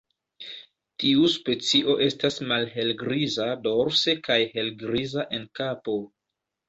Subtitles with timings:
[1.03, 5.99] Tiu specio estas malhelgriza dorse kaj helgriza en kapo.